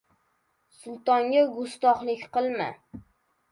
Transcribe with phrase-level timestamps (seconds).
[0.77, 2.73] —Sultonga gustohlik qilma.